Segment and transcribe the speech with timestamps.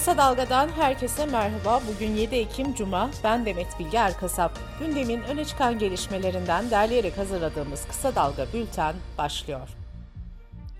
[0.00, 1.82] Kısa Dalga'dan herkese merhaba.
[1.94, 3.10] Bugün 7 Ekim Cuma.
[3.24, 4.58] Ben Demet Bilge Erkasap.
[4.78, 9.68] Gündemin öne çıkan gelişmelerinden derleyerek hazırladığımız Kısa Dalga Bülten başlıyor.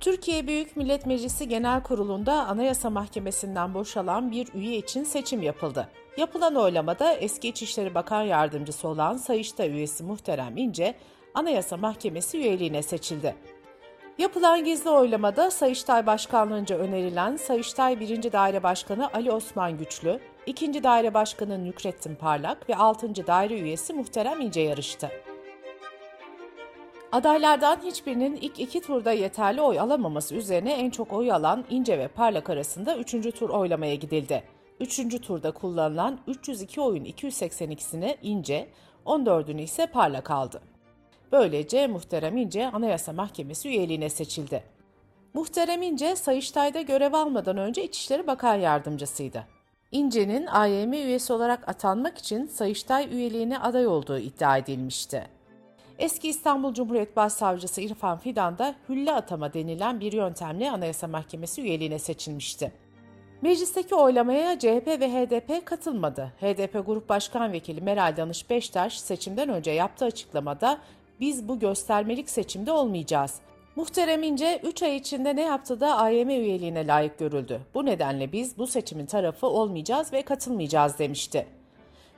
[0.00, 5.88] Türkiye Büyük Millet Meclisi Genel Kurulu'nda Anayasa Mahkemesi'nden boşalan bir üye için seçim yapıldı.
[6.16, 10.94] Yapılan oylamada eski İçişleri Bakan Yardımcısı olan Sayıştay üyesi Muhterem İnce,
[11.34, 13.36] Anayasa Mahkemesi üyeliğine seçildi.
[14.20, 18.32] Yapılan gizli oylamada Sayıştay Başkanlığı'nca önerilen Sayıştay 1.
[18.32, 20.82] Daire Başkanı Ali Osman Güçlü, 2.
[20.82, 23.26] Daire Başkanı Nükrettin Parlak ve 6.
[23.26, 25.10] Daire Üyesi Muhterem İnce yarıştı.
[27.12, 32.08] Adaylardan hiçbirinin ilk iki turda yeterli oy alamaması üzerine en çok oy alan İnce ve
[32.08, 33.10] Parlak arasında 3.
[33.38, 34.44] tur oylamaya gidildi.
[34.80, 35.20] 3.
[35.20, 38.68] turda kullanılan 302 oyun 282'sini İnce,
[39.06, 40.69] 14'ünü ise Parlak aldı.
[41.32, 44.62] Böylece Muhterem İnce Anayasa Mahkemesi üyeliğine seçildi.
[45.34, 49.44] Muhterem İnce, Sayıştay'da görev almadan önce İçişleri Bakan Yardımcısıydı.
[49.92, 55.26] İnce'nin AYM üyesi olarak atanmak için Sayıştay üyeliğine aday olduğu iddia edilmişti.
[55.98, 61.98] Eski İstanbul Cumhuriyet Başsavcısı İrfan Fidan da hülle atama denilen bir yöntemle Anayasa Mahkemesi üyeliğine
[61.98, 62.72] seçilmişti.
[63.42, 66.32] Meclisteki oylamaya CHP ve HDP katılmadı.
[66.40, 70.78] HDP Grup Başkan Vekili Meral Danış Beştaş seçimden önce yaptığı açıklamada
[71.20, 73.34] biz bu göstermelik seçimde olmayacağız.
[73.76, 77.60] Muhterem İnce 3 ay içinde ne yaptı da AYM üyeliğine layık görüldü.
[77.74, 81.46] Bu nedenle biz bu seçimin tarafı olmayacağız ve katılmayacağız demişti.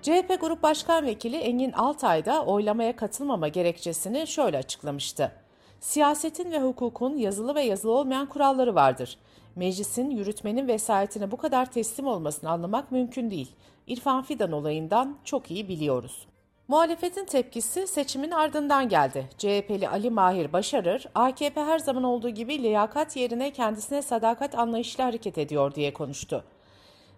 [0.02, 5.32] CHP Grup Başkan Vekili Engin Altay da oylamaya katılmama gerekçesini şöyle açıklamıştı.
[5.80, 9.18] Siyasetin ve hukukun yazılı ve yazılı olmayan kuralları vardır.
[9.56, 13.52] Meclisin yürütmenin vesayetine bu kadar teslim olmasını anlamak mümkün değil.
[13.86, 16.26] İrfan Fidan olayından çok iyi biliyoruz.
[16.72, 19.28] Muhalefetin tepkisi seçimin ardından geldi.
[19.38, 25.38] CHP'li Ali Mahir Başarır, AKP her zaman olduğu gibi liyakat yerine kendisine sadakat anlayışıyla hareket
[25.38, 26.44] ediyor diye konuştu.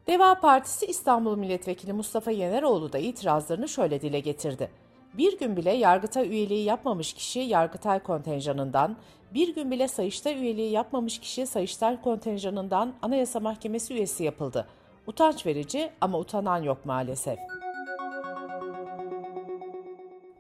[0.07, 4.71] Deva Partisi İstanbul Milletvekili Mustafa Yeneroğlu da itirazlarını şöyle dile getirdi.
[5.13, 8.97] Bir gün bile Yargıtay üyeliği yapmamış kişi Yargıtay kontenjanından,
[9.35, 14.67] bir gün bile Sayıştay üyeliği yapmamış kişi Sayıştay kontenjanından Anayasa Mahkemesi üyesi yapıldı.
[15.07, 17.39] Utanç verici ama utanan yok maalesef.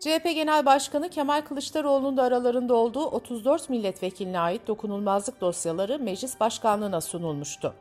[0.04, 7.00] CHP Genel Başkanı Kemal Kılıçdaroğlu'nun da aralarında olduğu 34 milletvekiline ait dokunulmazlık dosyaları meclis başkanlığına
[7.00, 7.75] sunulmuştu.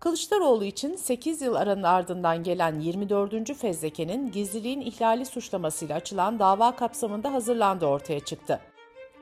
[0.00, 3.54] Kılıçdaroğlu için 8 yıl aranın ardından gelen 24.
[3.54, 8.60] fezlekenin gizliliğin ihlali suçlamasıyla açılan dava kapsamında hazırlandığı ortaya çıktı.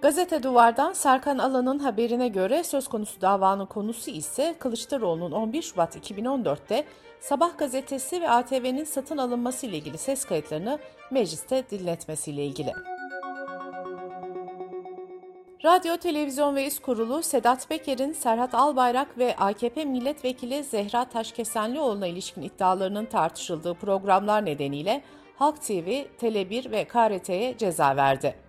[0.02, 6.84] Gazete Duvar'dan Serkan Alan'ın haberine göre söz konusu davanın konusu ise Kılıçdaroğlu'nun 11 Şubat 2014'te
[7.20, 10.78] Sabah gazetesi ve ATV'nin satın alınması ile ilgili ses kayıtlarını
[11.10, 12.72] mecliste dinletmesiyle ilgili.
[15.64, 22.42] Radyo, Televizyon ve İş Kurulu Sedat Peker'in Serhat Albayrak ve AKP milletvekili Zehra Taşkesenlioğlu'na ilişkin
[22.42, 25.02] iddialarının tartışıldığı programlar nedeniyle
[25.36, 25.88] Halk TV,
[26.20, 28.45] Tele1 ve KRT'ye ceza verdi.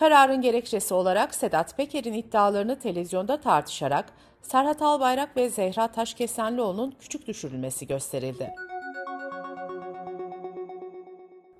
[0.00, 4.12] Kararın gerekçesi olarak Sedat Peker'in iddialarını televizyonda tartışarak
[4.42, 8.50] Serhat Albayrak ve Zehra Taşkesenlioğlu'nun küçük düşürülmesi gösterildi.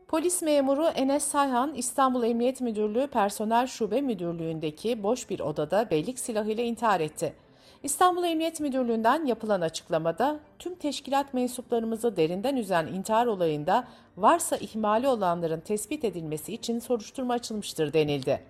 [0.09, 6.65] Polis memuru Enes Sayhan, İstanbul Emniyet Müdürlüğü Personel Şube Müdürlüğü'ndeki boş bir odada beylik silahıyla
[6.65, 7.35] intihar etti.
[7.83, 15.61] İstanbul Emniyet Müdürlüğü'nden yapılan açıklamada tüm teşkilat mensuplarımızı derinden üzen intihar olayında varsa ihmali olanların
[15.61, 18.43] tespit edilmesi için soruşturma açılmıştır denildi.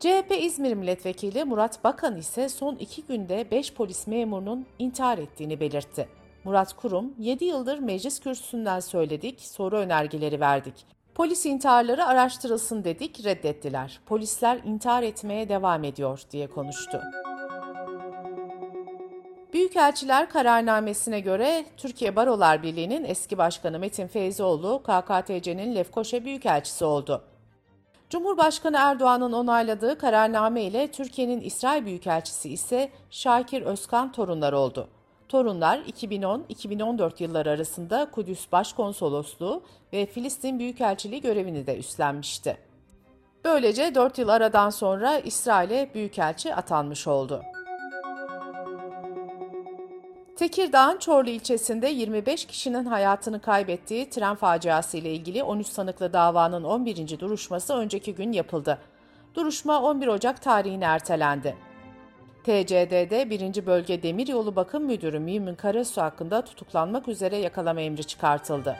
[0.00, 6.08] CHP İzmir Milletvekili Murat Bakan ise son iki günde 5 polis memurunun intihar ettiğini belirtti.
[6.44, 10.86] Murat Kurum, 7 yıldır meclis kürsüsünden söyledik, soru önergeleri verdik.
[11.14, 14.00] Polis intiharları araştırılsın dedik, reddettiler.
[14.06, 17.00] Polisler intihar etmeye devam ediyor diye konuştu.
[19.72, 27.24] Büyükelçiler kararnamesine göre Türkiye Barolar Birliği'nin eski başkanı Metin Feyzoğlu, KKTC'nin Lefkoşa Büyükelçisi oldu.
[28.10, 34.88] Cumhurbaşkanı Erdoğan'ın onayladığı kararname ile Türkiye'nin İsrail Büyükelçisi ise Şakir Özkan torunlar oldu.
[35.28, 42.56] Torunlar 2010-2014 yılları arasında Kudüs Başkonsolosluğu ve Filistin Büyükelçiliği görevini de üstlenmişti.
[43.44, 47.42] Böylece 4 yıl aradan sonra İsrail'e büyükelçi atanmış oldu.
[50.42, 57.18] Tekirdağ'ın Çorlu ilçesinde 25 kişinin hayatını kaybettiği tren faciası ile ilgili 13 sanıklı davanın 11.
[57.20, 58.78] duruşması önceki gün yapıldı.
[59.34, 61.56] Duruşma 11 Ocak tarihine ertelendi.
[62.44, 63.66] TCD'de 1.
[63.66, 68.76] Bölge Demiryolu Bakım Müdürü Mümin Karasu hakkında tutuklanmak üzere yakalama emri çıkartıldı.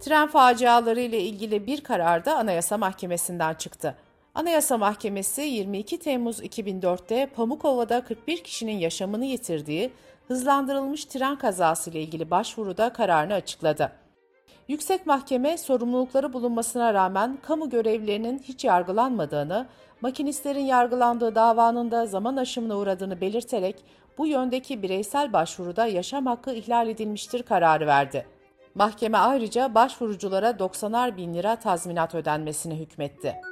[0.00, 3.96] Tren faciaları ile ilgili bir karar da Anayasa Mahkemesi'nden çıktı.
[4.34, 9.90] Anayasa Mahkemesi 22 Temmuz 2004'te Pamukova'da 41 kişinin yaşamını yitirdiği
[10.28, 13.92] hızlandırılmış tren kazası ile ilgili başvuruda kararını açıkladı.
[14.68, 19.66] Yüksek Mahkeme sorumlulukları bulunmasına rağmen kamu görevlilerinin hiç yargılanmadığını,
[20.00, 23.76] makinistlerin yargılandığı davanın da zaman aşımına uğradığını belirterek
[24.18, 28.26] bu yöndeki bireysel başvuruda yaşam hakkı ihlal edilmiştir kararı verdi.
[28.74, 33.49] Mahkeme ayrıca başvuruculara 90'ar bin lira tazminat ödenmesine hükmetti.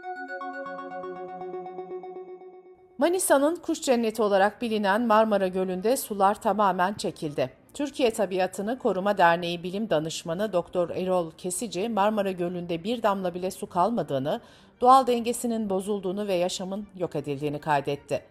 [2.98, 7.50] Manisa'nın kuş cenneti olarak bilinen Marmara Gölü'nde sular tamamen çekildi.
[7.74, 13.68] Türkiye Tabiatını Koruma Derneği Bilim Danışmanı Doktor Erol Kesici, Marmara Gölü'nde bir damla bile su
[13.68, 14.40] kalmadığını,
[14.80, 18.22] doğal dengesinin bozulduğunu ve yaşamın yok edildiğini kaydetti.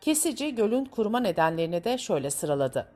[0.00, 2.86] Kesici, gölün kuruma nedenlerini de şöyle sıraladı.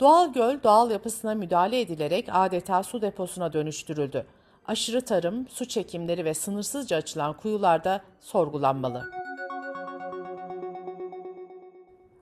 [0.00, 4.26] Doğal göl doğal yapısına müdahale edilerek adeta su deposuna dönüştürüldü.
[4.66, 9.25] Aşırı tarım, su çekimleri ve sınırsızca açılan kuyularda sorgulanmalı.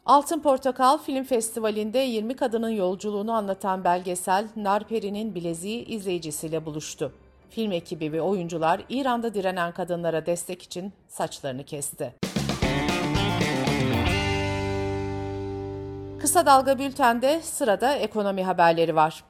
[0.06, 7.12] Altın Portakal Film Festivali'nde 20 kadının yolculuğunu anlatan belgesel Narperi'nin Bileziği izleyicisiyle buluştu.
[7.50, 12.14] Film ekibi ve oyuncular İran'da direnen kadınlara destek için saçlarını kesti.
[16.20, 19.24] Kısa Dalga Bülten'de sırada ekonomi haberleri var.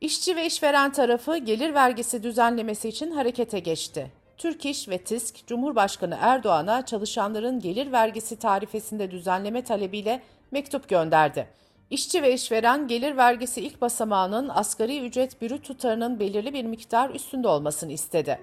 [0.00, 4.17] İşçi ve işveren tarafı gelir vergisi düzenlemesi için harekete geçti.
[4.38, 11.48] Türk İş ve TİSK, Cumhurbaşkanı Erdoğan'a çalışanların gelir vergisi tarifesinde düzenleme talebiyle mektup gönderdi.
[11.90, 17.48] İşçi ve işveren gelir vergisi ilk basamağının asgari ücret brüt tutarının belirli bir miktar üstünde
[17.48, 18.40] olmasını istedi.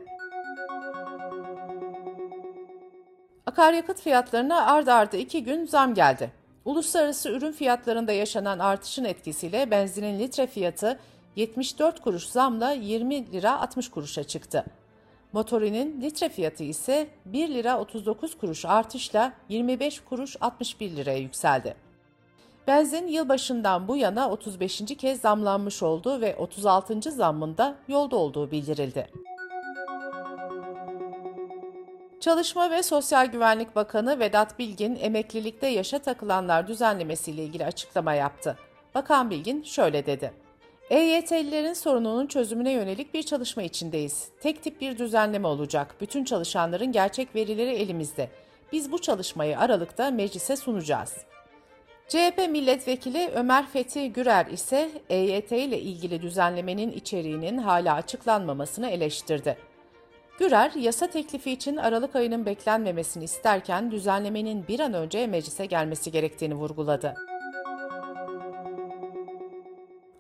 [3.46, 6.32] Akaryakıt fiyatlarına ard arda iki gün zam geldi.
[6.66, 11.00] Uluslararası ürün fiyatlarında yaşanan artışın etkisiyle benzinin litre fiyatı
[11.36, 14.66] 74 kuruş zamla 20 lira 60 kuruşa çıktı.
[15.36, 21.76] Motorinin litre fiyatı ise 1 lira 39 kuruş artışla 25 kuruş 61 liraya yükseldi.
[22.68, 24.82] Benzin yılbaşından bu yana 35.
[24.98, 27.12] kez zamlanmış oldu ve 36.
[27.12, 29.10] zammında yolda olduğu bildirildi.
[32.20, 38.58] Çalışma ve Sosyal Güvenlik Bakanı Vedat Bilgin emeklilikte yaşa takılanlar düzenlemesiyle ilgili açıklama yaptı.
[38.96, 40.45] Bakan Bilgin şöyle dedi.
[40.90, 44.28] EYT'lilerin sorununun çözümüne yönelik bir çalışma içindeyiz.
[44.42, 45.96] Tek tip bir düzenleme olacak.
[46.02, 48.30] Bütün çalışanların gerçek verileri elimizde.
[48.72, 51.18] Biz bu çalışmayı Aralık'ta meclise sunacağız.
[52.08, 59.58] CHP milletvekili Ömer Fethi Gürer ise EYT ile ilgili düzenlemenin içeriğinin hala açıklanmamasını eleştirdi.
[60.40, 66.56] Gürer, yasa teklifi için Aralık ayının beklenmemesini isterken düzenlemenin bir an önce meclise gelmesi gerektiğini
[66.56, 67.16] vurguladı.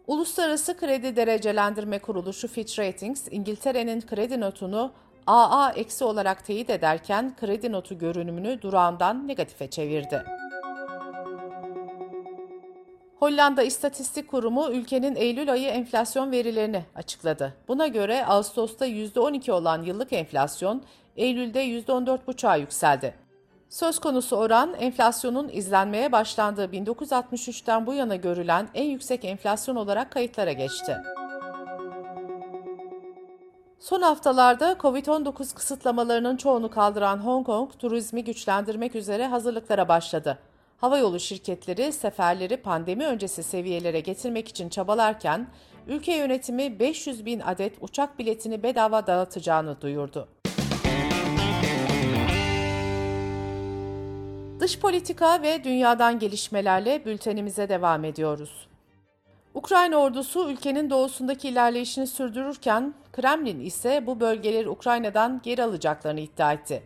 [0.07, 4.92] Uluslararası Kredi Derecelendirme Kuruluşu Fitch Ratings, İngiltere'nin kredi notunu
[5.28, 10.24] AA olarak teyit ederken kredi notu görünümünü durağından negatife çevirdi.
[13.19, 17.54] Hollanda İstatistik Kurumu ülkenin Eylül ayı enflasyon verilerini açıkladı.
[17.68, 20.84] Buna göre Ağustos'ta %12 olan yıllık enflasyon
[21.18, 23.25] Eylül'de %14,5'a yükseldi.
[23.75, 30.51] Söz konusu oran enflasyonun izlenmeye başlandığı 1963'ten bu yana görülen en yüksek enflasyon olarak kayıtlara
[30.51, 30.98] geçti.
[33.80, 40.39] Son haftalarda Covid-19 kısıtlamalarının çoğunu kaldıran Hong Kong, turizmi güçlendirmek üzere hazırlıklara başladı.
[40.77, 45.48] Havayolu şirketleri seferleri pandemi öncesi seviyelere getirmek için çabalarken,
[45.88, 50.35] ülke yönetimi 500 bin adet uçak biletini bedava dağıtacağını duyurdu.
[54.65, 58.67] Dış politika ve dünyadan gelişmelerle bültenimize devam ediyoruz.
[59.53, 66.84] Ukrayna ordusu ülkenin doğusundaki ilerleyişini sürdürürken Kremlin ise bu bölgeleri Ukrayna'dan geri alacaklarını iddia etti.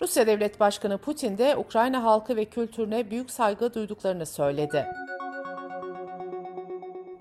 [0.00, 4.86] Rusya Devlet Başkanı Putin de Ukrayna halkı ve kültürüne büyük saygı duyduklarını söyledi.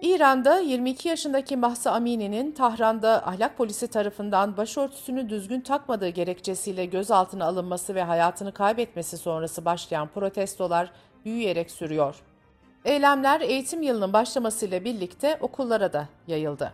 [0.10, 7.96] İran'da 22 yaşındaki Mahsa Amini'nin Tahran'da ahlak polisi tarafından başörtüsünü düzgün takmadığı gerekçesiyle gözaltına alınması
[7.96, 10.92] ve hayatını kaybetmesi sonrası başlayan protestolar
[11.26, 12.16] büyüyerek sürüyor.
[12.86, 16.74] Eylemler eğitim yılının başlamasıyla birlikte okullara da yayıldı.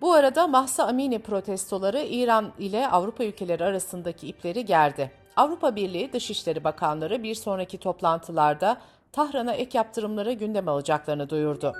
[0.00, 5.10] Bu arada Mahsa Amini protestoları İran ile Avrupa ülkeleri arasındaki ipleri gerdi.
[5.36, 8.80] Avrupa Birliği Dışişleri Bakanları bir sonraki toplantılarda
[9.12, 11.74] Tahran'a ek yaptırımları gündem alacaklarını duyurdu.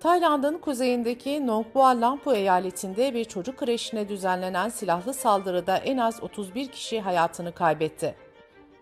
[0.00, 6.68] Tayland'ın kuzeyindeki Nong Bua Lampu eyaletinde bir çocuk kreşine düzenlenen silahlı saldırıda en az 31
[6.68, 8.14] kişi hayatını kaybetti.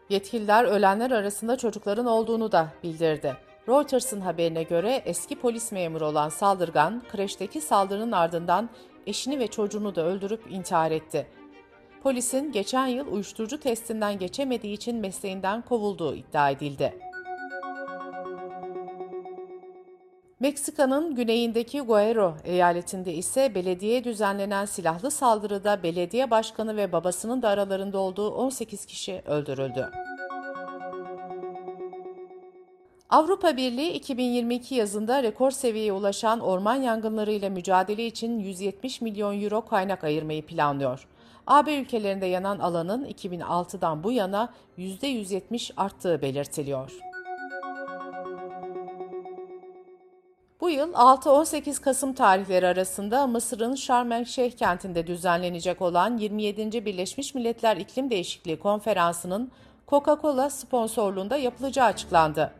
[0.08, 3.36] Yetkililer ölenler arasında çocukların olduğunu da bildirdi.
[3.68, 8.70] Reuters'ın haberine göre eski polis memuru olan saldırgan, kreşteki saldırının ardından
[9.06, 11.26] eşini ve çocuğunu da öldürüp intihar etti.
[12.02, 16.94] Polisin geçen yıl uyuşturucu testinden geçemediği için mesleğinden kovulduğu iddia edildi.
[20.40, 27.98] Meksika'nın güneyindeki Guerrero eyaletinde ise belediye düzenlenen silahlı saldırıda belediye başkanı ve babasının da aralarında
[27.98, 29.90] olduğu 18 kişi öldürüldü.
[33.10, 40.04] Avrupa Birliği 2022 yazında rekor seviyeye ulaşan orman yangınlarıyla mücadele için 170 milyon euro kaynak
[40.04, 41.08] ayırmayı planlıyor.
[41.46, 46.92] AB ülkelerinde yanan alanın 2006'dan bu yana %170 arttığı belirtiliyor.
[50.60, 56.84] Bu yıl 6-18 Kasım tarihleri arasında Mısır'ın Şarm el Şeyh kentinde düzenlenecek olan 27.
[56.84, 59.50] Birleşmiş Milletler İklim Değişikliği Konferansı'nın
[59.88, 62.52] Coca-Cola sponsorluğunda yapılacağı açıklandı.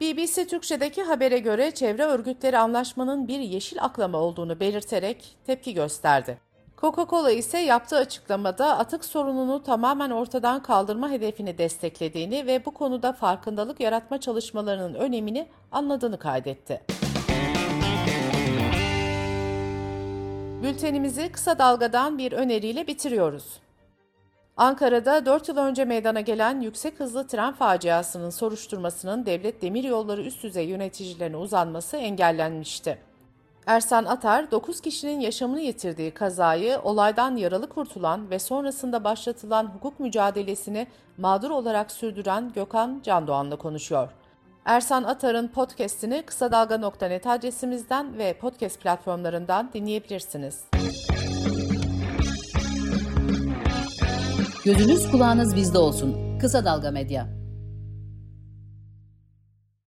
[0.00, 6.45] BBC Türkçe'deki habere göre çevre örgütleri anlaşmanın bir yeşil aklama olduğunu belirterek tepki gösterdi.
[6.76, 13.80] Coca-Cola ise yaptığı açıklamada atık sorununu tamamen ortadan kaldırma hedefini desteklediğini ve bu konuda farkındalık
[13.80, 16.82] yaratma çalışmalarının önemini anladığını kaydetti.
[20.62, 23.60] Bültenimizi kısa dalgadan bir öneriyle bitiriyoruz.
[24.56, 30.66] Ankara'da 4 yıl önce meydana gelen yüksek hızlı tren faciasının soruşturmasının devlet demiryolları üst düzey
[30.66, 33.05] yöneticilerine uzanması engellenmişti.
[33.66, 40.86] Ersan Atar, 9 kişinin yaşamını yitirdiği kazayı olaydan yaralı kurtulan ve sonrasında başlatılan hukuk mücadelesini
[41.18, 44.08] mağdur olarak sürdüren Gökhan Candoğan'la konuşuyor.
[44.64, 50.64] Ersan Atar'ın podcast'ini kısa dalga.net adresimizden ve podcast platformlarından dinleyebilirsiniz.
[54.64, 56.38] Gözünüz kulağınız bizde olsun.
[56.38, 57.45] Kısa Dalga Medya.